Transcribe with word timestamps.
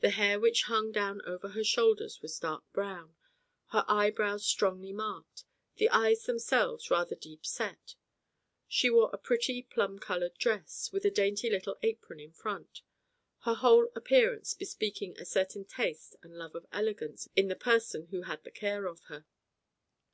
The 0.00 0.08
hair 0.08 0.40
which 0.40 0.62
hung 0.62 0.90
down 0.90 1.20
over 1.26 1.50
her 1.50 1.62
shoulders 1.62 2.22
was 2.22 2.38
dark 2.38 2.64
brown, 2.72 3.14
her 3.72 3.84
eye 3.86 4.08
brows 4.08 4.46
strongly 4.46 4.90
marked, 4.90 5.44
the 5.76 5.90
eyes 5.90 6.24
themselves 6.24 6.90
rather 6.90 7.14
deep 7.14 7.44
set. 7.44 7.94
She 8.68 8.88
wore 8.88 9.10
a 9.12 9.18
pretty 9.18 9.60
plum 9.62 9.98
coloured 9.98 10.38
dress, 10.38 10.90
with 10.94 11.04
a 11.04 11.10
dainty 11.10 11.50
little 11.50 11.76
apron 11.82 12.20
in 12.20 12.32
front; 12.32 12.80
her 13.40 13.52
whole 13.54 13.92
appearance 13.94 14.54
bespeaking 14.54 15.18
a 15.18 15.26
certain 15.26 15.66
taste 15.66 16.16
and 16.22 16.38
love 16.38 16.54
of 16.54 16.64
elegance 16.72 17.28
in 17.36 17.48
the 17.48 17.54
person 17.54 18.06
who 18.06 18.22
had 18.22 18.42
the 18.44 18.50
care 18.50 18.86
of 18.86 19.00
her. 19.08 19.26